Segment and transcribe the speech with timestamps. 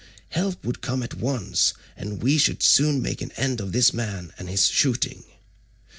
[0.29, 4.33] Help would come at once, and we should soon make an end of this man
[4.39, 5.23] and his shooting."